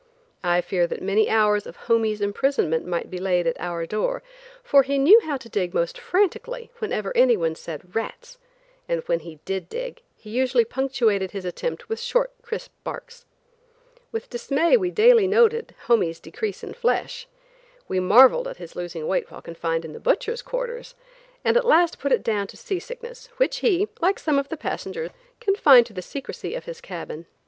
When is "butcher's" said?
19.99-20.41